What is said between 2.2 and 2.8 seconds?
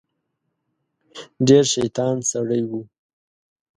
سړی و.